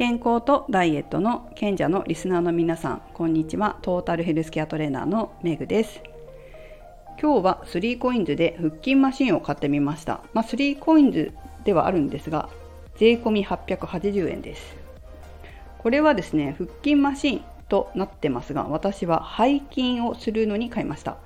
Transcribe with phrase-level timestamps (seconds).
[0.00, 3.76] 健康とダイエットの賢者のリスナーの皆さんこんにちは。
[3.82, 6.00] トータルヘルスケアトレーナーのメグです。
[7.20, 10.22] 今日は 3COINS で腹筋マシンを買ってみました。
[10.32, 11.34] まあ、3COINS
[11.64, 12.48] ではあるんですが
[12.96, 14.74] 税込880円です。
[15.76, 21.18] これはですね腹筋マシンとなってますが私は背筋をするのに買いました。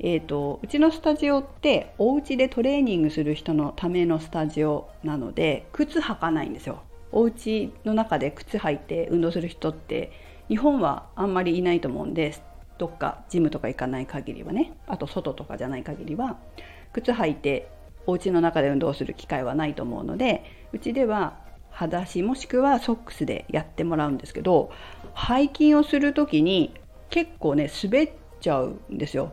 [0.00, 6.82] えーと、うちのスタジオってお家でトレーニングする人のためのスタジオなので靴履かないんですよ。
[7.12, 10.12] お家の中で靴履いて運動する人って
[10.48, 12.42] 日本はあんまりいないと思うんです
[12.78, 14.72] どっかジムとか行かない限りはね。
[14.86, 16.38] あと外とかじゃない限りは
[16.92, 17.68] 靴履いて
[18.06, 21.38] お家の中で運動する機会はないと思うのでうちでは
[21.70, 24.70] 裸足もしくはソックスでやってもらうんですけど
[25.14, 26.74] 背筋をする時に
[27.10, 29.32] 結構ね滑っちゃうんですよ。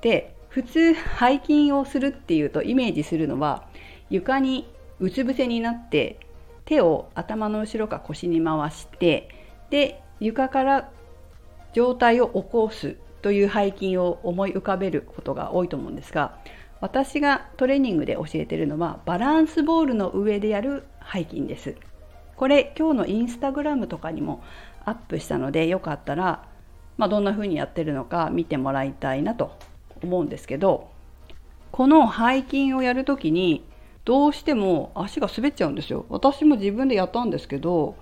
[0.00, 3.66] で普通背筋をするっていうとイメージするのは
[4.10, 6.18] 床にうつ伏せになって
[6.64, 9.28] 手を頭の後ろか腰に回して
[9.70, 10.90] で床から
[11.72, 16.38] 上体を起こすという背筋を思い浮かべることが多いと思うんですが
[16.80, 21.76] 私がトレーニングで教えているのはバランスボールの上でやる背筋です。
[22.36, 24.42] これ今日のインスタグラムとかにも
[24.84, 26.46] アップしたのでよかったら、
[26.96, 29.56] まあ、どんな風にやってるのか見てもらいたいなと
[30.02, 30.90] 思うんですけど
[31.70, 33.64] この背筋をやる時に
[34.04, 36.04] どうしても足が滑っちゃうんですよ。
[36.08, 37.96] 私も自分でやったんですけど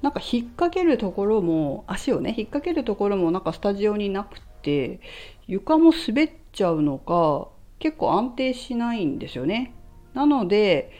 [0.00, 5.00] なんか引っ掛けるところも足をね引っ掛けるところもなんかスタジオになくて
[5.46, 9.74] 床も滑っちゃうのか結構安定しないんですよね。
[10.14, 10.90] なので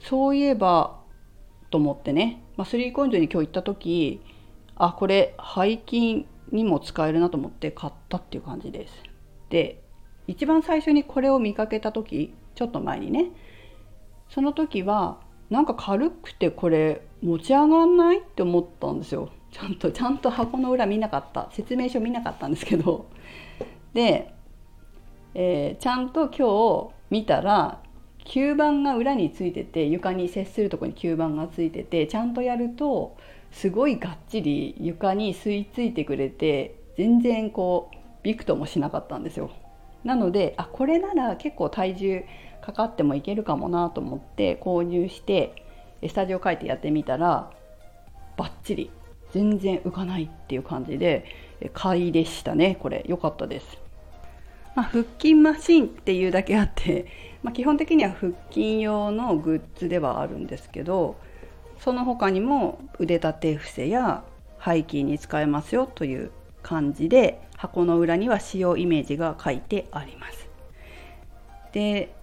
[0.00, 1.00] そういえば
[1.70, 4.20] と思ってね、まあ、スリーコインズに今日行った時
[4.76, 8.94] あこれ背筋にも使えるなと思って買ったっていう感じです。
[9.50, 9.82] で
[10.26, 13.30] 一番最初にこれを見かけた時ちょっと前にね
[14.28, 15.18] その時は
[15.50, 19.30] なんか軽くてこれ持ち上がんないって思ったんですよ。
[19.50, 21.48] ちゃんとちゃんと箱の裏見なかった。
[21.52, 23.06] 説明書見なかったんですけど。
[23.92, 24.34] で、
[25.34, 27.80] えー、ちゃんと今日見たら
[28.24, 33.16] 吸盤が裏についてて床に接するとこに吸盤がついててちゃんとやると
[33.52, 39.50] すごいがっちり床に吸い付いてくれて全然こうびくともしなかったんですよ。
[40.04, 42.24] なのであこれなら結構体重
[42.60, 45.64] かかってもいけるかもなと思って購入して
[46.06, 47.50] スタジオ書いてやってみたら
[48.36, 48.90] バッチリ
[49.32, 51.24] 全然浮かないっていう感じで
[51.72, 53.04] 買いでしたねこれ。
[53.06, 53.78] 良かったです、
[54.74, 57.06] まあ、腹筋マシンっていうだけあって、
[57.42, 61.16] まあ、基本的には腹筋用のグッズではあるんですけど
[61.80, 64.24] その他にも腕立て伏せや
[64.64, 66.30] 背筋に使えますよという
[66.62, 70.48] 感じで箱の裏には使用イメージが書いてあります。
[71.72, 72.14] で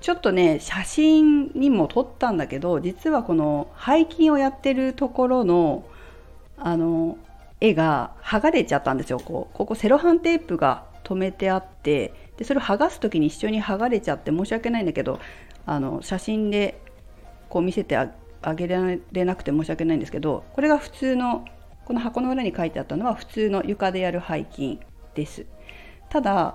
[0.00, 5.84] ちょっとね写真にも撮ったんだけど実はこの背筋をやってるところの
[6.56, 7.16] あの
[7.60, 15.18] 絵が剥がれちゃったんですよこうここセロハンテープが留めてあってでそれを剥がす時に一緒に剥がれちゃって申し訳ないんだけど
[15.66, 16.80] あの写真で
[17.48, 18.08] こう見せてあ
[18.54, 21.44] げられなくて申し訳ないんですけどこれが普通の
[21.84, 24.78] この箱の裏に書いてあったのは普通の床でやる背筋
[25.18, 25.44] です。
[26.08, 26.54] ただ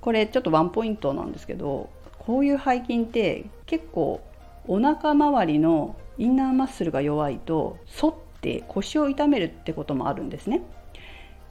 [0.00, 4.22] これちょっとワンポイントなんですけどこういう背筋って結構
[4.66, 10.62] お腹周りのインナーマッスルが弱いと反って腰を痛めるってこともあるんですね。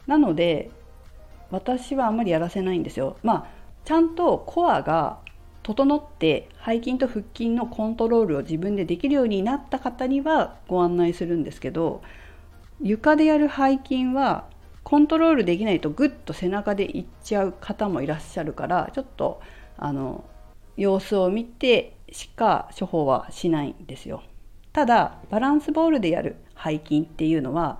[0.08, 0.72] なので
[1.52, 3.18] 私はあんまりやらせないんですよ。
[3.24, 3.48] まあ
[3.86, 5.20] ちゃんとコアが
[5.64, 12.02] 整って背筋と腹筋のコントロールを自分でできるようになった方にはご案内するんですけど
[12.82, 14.48] 床でやる背筋は
[14.84, 19.42] コントロールできないとグッと背中でいっちゃう方もいらっしゃるからちょっと
[19.78, 20.24] あの
[20.78, 24.24] 様子を見てしか処方はしないんですよ。
[24.74, 27.80] ただバランスボールでやる背筋っていうのは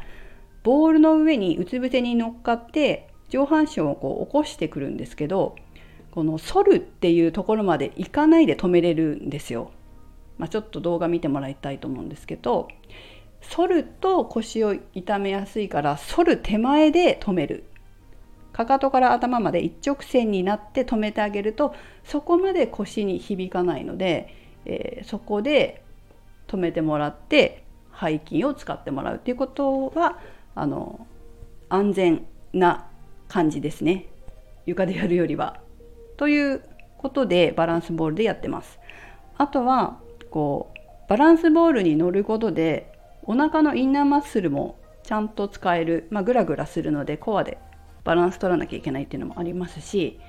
[0.64, 5.56] ボールの上にうつ伏せに乗っかって上半身をこう起こしてくるんですけど
[6.12, 9.72] この反るっていうところまでいかないで止めれるんですよ。
[10.38, 12.70] まあ、ちょっと動画見てもらいたいと思うんですけど
[13.42, 17.64] 反ると腰を痛めやすいから反る手前で止める
[18.52, 25.84] かかとから頭まで一直線になって止めてあげるとそこまで腰に響かないので、えー、そこで
[26.48, 27.64] 止めてもらって
[28.00, 30.20] 背筋を使ってもらうっていうことは
[30.56, 31.08] あの
[31.70, 32.88] 安全な
[33.28, 34.08] 感じですね
[34.66, 35.62] 床でやるよりは。
[36.18, 36.64] という
[36.98, 38.80] ことでバランスボールでやってます。
[39.38, 40.00] あとは
[40.30, 42.89] こうバランスボールに乗ることで
[43.30, 47.60] お腹のインナーマッスルもちゃんと使える、まあ、グラグラするのでコアで
[48.04, 50.20] バランス取らなきゃいけないっていうのもありますし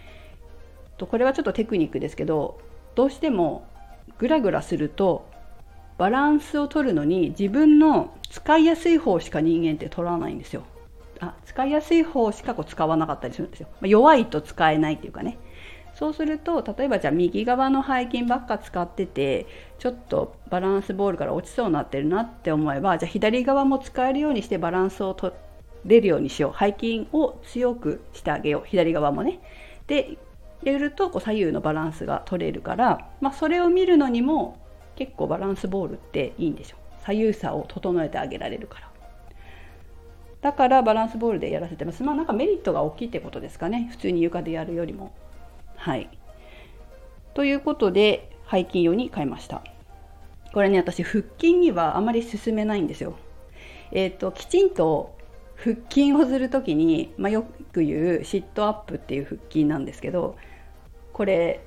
[0.98, 2.60] とこれはちょっとテクニックですけど
[2.94, 3.66] どうしても
[4.18, 5.26] グラグラすると
[5.96, 10.64] バランスを取るのに自分の使いやすい方しか人間って取らないんですよ。
[11.20, 13.68] あ使いやすい方しかこう使わなかったりするんですよ。
[13.80, 15.38] まあ、弱いと使えないっていうかね。
[16.00, 19.46] そうすると例えばじゃあ右側の背筋ばっか使ってて
[19.78, 25.30] ちょっとバランスボールから落ちそうになってるなって思えばじゃあ左側も使えるようにしてバランスを取
[25.84, 26.58] れるようにしよう。
[26.58, 28.62] 背筋を強くしてあげよう。
[28.66, 29.40] 左側もね。
[29.88, 30.16] で
[30.64, 34.56] やるとこう左右のバランスが取れるから、まあ、それを見るのにも
[34.96, 38.90] 結構バランスボールっていいんでしょ左右差を整えてあげられるから。
[40.40, 42.02] だからバランスボールでやらせてます。
[42.02, 43.88] まあなんかメリットが大きいってことですかね。
[43.90, 45.12] 普通に床でやるよりも。
[45.80, 46.10] はい。
[47.32, 49.62] ということで背筋用に変えました。
[50.52, 53.14] これね私腹筋にはあまり進めないんですよ。
[53.90, 55.16] えっ、ー、ときちんと
[55.56, 60.36] 腹筋をする時に、まあ、よく言うシットアップっていう腹筋なんですけど
[61.14, 61.60] これ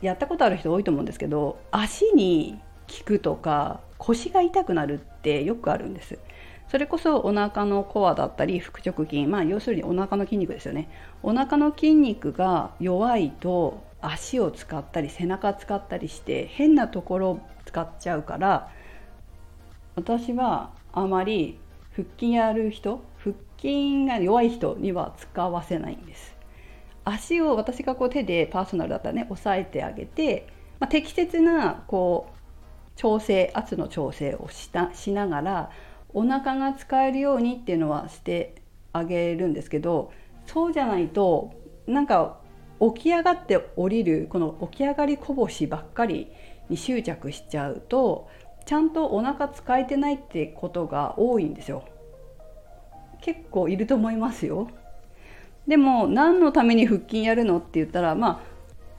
[0.00, 2.58] やったことある人多いと思うんですけど足に
[2.88, 6.18] 効くとか腰が痛くなるってよくあるんです。
[6.70, 10.88] それこそお腹のコアだったり腹直筋まあ要するにお腹の筋肉ですよね。
[11.20, 18.70] お腹の筋肉が弱いと足を使ったり背中使ったりして変なところを使っちゃうから
[19.96, 21.58] 私はあまり
[21.92, 26.36] 腹筋やる人腹筋が弱い人には使わせないんです。
[27.04, 30.46] 足を私がこう手でパーソナルだったらね押さえてあげて、
[30.78, 32.38] まあ、適切なこう
[32.94, 35.70] 調整圧の調整をしたしながら
[36.14, 38.54] お腹が使えるようにっていうのはして
[38.92, 40.12] あげるんですけど
[40.46, 41.52] そうじゃないと
[41.86, 42.38] なんか
[42.94, 46.28] 起き上がって降りるこの起き上がりこぼしばっかり
[46.68, 48.28] に執着しちゃうと
[48.64, 51.84] ちゃんとお腹使えてないってことが多いんですよ。
[53.20, 54.68] 結構いると思いますよ。
[55.66, 58.50] でも何のために腹筋やるのって言ったらまあ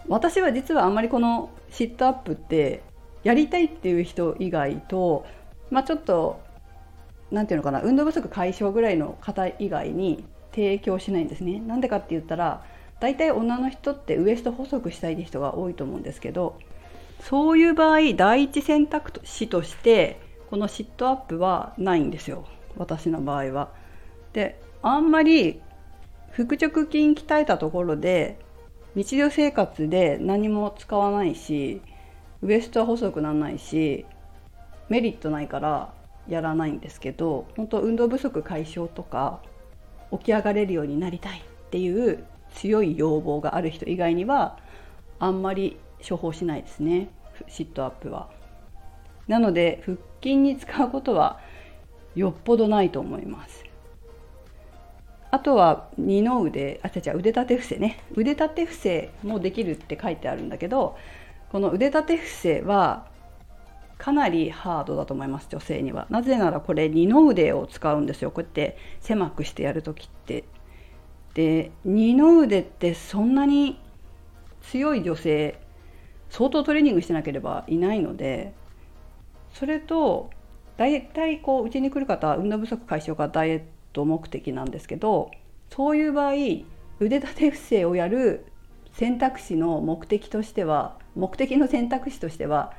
[0.07, 2.83] 私は実はあんまりこのシットアップって
[3.23, 5.25] やりたいっていう人以外と、
[5.69, 6.41] まあ、ちょっと
[7.31, 11.60] 何て言うのかな運動不足解消ぐらいの方以外に提供しないんですね。
[11.60, 12.63] なんでかって言ったら
[13.00, 16.60] 大体女の人ってウエスト細くしたいって人が多いと思うんですけど
[17.22, 20.19] そういう場合第一選択肢として
[20.50, 22.45] このシットアップはないんですよ
[22.78, 23.69] 私の場合は。
[24.33, 25.62] であんまり
[26.31, 28.38] 腹直筋鍛えたところで
[28.95, 31.81] 日常生活で何も使わないし
[32.42, 34.06] ウエストは細くならないし
[34.89, 35.94] メリットないから
[36.27, 39.41] やらないんですけど本当運動不足解消とか
[40.12, 42.23] 起き上がれるようになりたいっていう
[42.53, 44.57] 強い要望がある人以外には
[45.19, 45.77] あんまり
[46.07, 47.09] 処方しないですね
[47.47, 48.29] シットアップは。
[49.27, 51.39] なので腹筋に使うことは
[52.15, 53.63] よっぽどないと思います。
[55.31, 60.97] あとは二の腕あ違う腕立て伏せね腕立て伏せもできるって書いてあるんだけど
[61.51, 63.06] この腕立て伏せは
[64.01, 66.07] かなりハードだと思います女性には。
[66.09, 68.31] なぜならこれ二の腕を使うんですよ。
[68.31, 70.44] こうやって狭くしてやる時って。
[71.36, 73.80] で二の腕ってそんなに
[74.63, 75.62] 強い女性
[76.31, 78.53] 相当トレーニングしてなければいないので
[79.53, 80.31] それと
[80.77, 83.62] 大体こううちに来る方は運動不足解消かダイエッ
[83.94, 85.30] ト目的なんですけど
[85.69, 86.33] そういう場合
[87.00, 88.45] 腕立て伏せをやる
[88.94, 92.74] 選択肢の目的としては目的の選択肢としては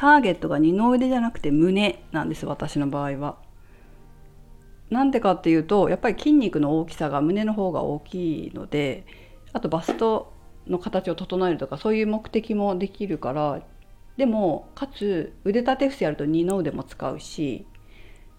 [0.00, 3.36] ターゲットが二の腕じゃなくて胸なんです私の場合は。
[4.88, 9.04] なんでかっていうとやっぱり筋肉の大きさが胸の方が大きいので
[9.52, 10.32] あとバスト
[10.66, 13.60] の形を整えるとかそういう目的もできるから
[14.16, 17.66] でもかつ腕立て伏せやると二の腕も使うし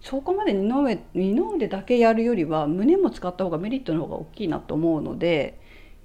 [0.00, 5.60] そこまで二の腕二の腕だけやるよりは胸も使った方がメリットの方が大きいなと思うので、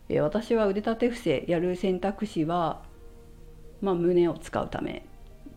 [0.07, 2.83] え私は腕立て伏せやる選択肢は、
[3.81, 5.03] まあ、胸を使うため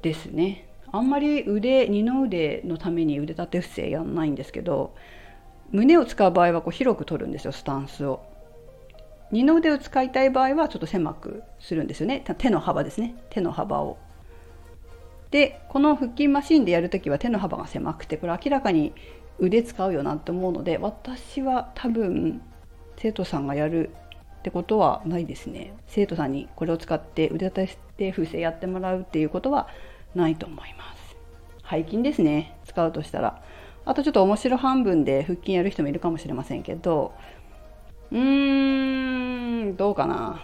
[0.03, 0.69] ですね。
[0.93, 4.95] あんまり腕二の腕のために腕立て伏せやんないんですけど
[5.71, 8.21] 胸を使う場合はこう広く取るんですよスタンスを。
[9.31, 13.97] 二の腕を使いたい場合はちょっと狭くするんですよね手の幅ですね手の幅を
[15.31, 18.93] でこの腹筋マシンでやるときは手の幅が狭くてこれ明らかに
[19.39, 22.43] 腕使うよなって思うので私は多分
[22.97, 23.91] 生徒さんがやる
[24.41, 25.75] ってことはないですね。
[25.87, 29.69] 生徒さんにこれを使って腕立て伏せやってもらうっていうことは
[30.15, 31.17] ないと思います。
[31.69, 32.57] 背筋ですね。
[32.65, 33.43] 使うとしたら。
[33.85, 37.13] あとちょっと面白半分で腹筋やる人もいるかもしれませんけど。
[38.11, 40.43] うーんどうかな。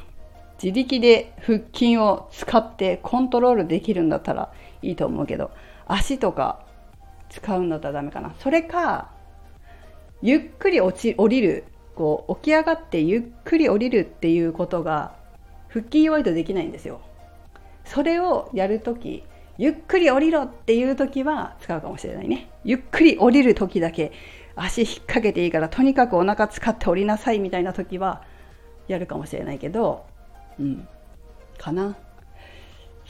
[0.62, 5.50] 自力で腹筋を使ってコントロールできるんだったらいいと思うけど。
[5.86, 6.66] 足とか
[7.30, 8.34] 使うんだったらダメかな。
[8.40, 9.10] それか
[10.20, 11.64] ゆっくり落ち降りる
[11.96, 15.16] こう起き上がってゆっくり降りるっていうことが
[15.68, 17.00] 腹筋弱いとできないんですよ。
[17.84, 19.24] それをやるとき
[19.58, 22.50] ゆっくり降りろっていう時は使うかもしれないね。
[22.64, 24.12] ゆっくり降りる時だけ
[24.54, 28.22] 足引っ掛けていいからとにかくお腹使って降りなさいみたいな時は
[28.88, 30.04] やるかもしれないけど
[30.60, 30.86] うん。
[31.58, 31.96] かな。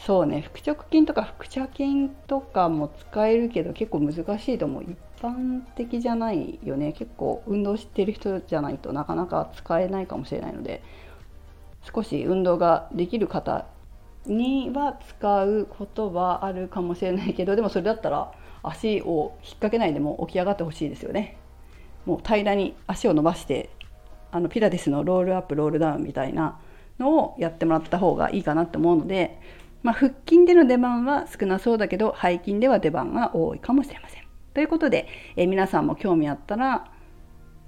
[0.05, 0.45] そうね。
[0.53, 4.83] 腹直筋とか腹斜筋とかも使えるけど結構難しいと思う。
[4.85, 6.93] 一般的じゃないよね。
[6.93, 10.83] 結構運動してる人じゃないとなかなか使えないかもしれないので。
[11.95, 13.65] 少し運動ができる方
[14.26, 18.33] には使うことはあるかもしれないけどでもそれだったら
[18.65, 21.37] 足を引っ掛けないでも起き上がってほしいですよね。
[22.05, 23.71] もう平らに足を伸ばして
[24.33, 26.59] あのピラティスのロールアップロールダウンみたいな
[26.99, 29.38] のをやってもらった方がいいかなって思うので、
[29.87, 34.25] まあ、腹筋での出番は少なそうだけど背筋では出番が多いかもしれません。
[34.52, 36.90] ということで、え皆さんも興味あったら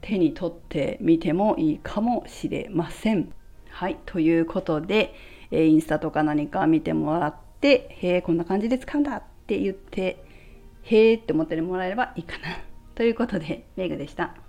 [0.00, 3.32] 手に取ってみてもいいかもしれません。
[3.68, 5.14] はい、ということで、
[5.52, 10.24] えインスタとか何か見てもらって「へえこんな感じで使うんだ」って言って
[10.82, 12.46] 「へえ」って思ってもらえればいいかな。
[12.96, 14.47] ということでメグでした。